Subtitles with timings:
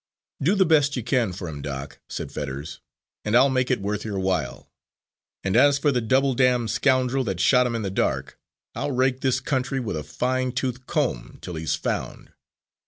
[0.41, 2.79] "Do the best you can for him, Doc," said Fetters,
[3.23, 4.67] "and I'll make it worth your while.
[5.43, 8.39] And as for the double damned scoundrel that shot him in the dark,
[8.73, 12.31] I'll rake this county with a fine toothed comb till he's found.